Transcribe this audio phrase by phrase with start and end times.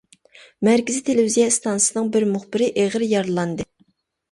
[0.67, 3.71] مەركىزىي تېلېۋىزىيە ئىستانسىسىنىڭ بىر مۇخبىرى ئېغىر يارىلاندى.